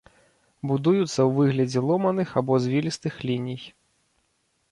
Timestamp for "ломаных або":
1.89-2.53